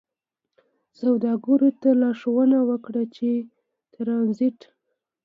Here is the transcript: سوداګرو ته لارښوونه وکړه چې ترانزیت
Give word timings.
سوداګرو 0.99 1.69
ته 1.81 1.89
لارښوونه 2.01 2.57
وکړه 2.69 3.03
چې 3.15 3.29
ترانزیت 3.93 4.59